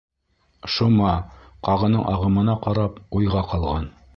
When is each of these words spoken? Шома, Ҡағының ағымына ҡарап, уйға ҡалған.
Шома, 0.75 1.11
Ҡағының 1.67 2.09
ағымына 2.15 2.59
ҡарап, 2.67 2.99
уйға 3.21 3.49
ҡалған. 3.53 3.91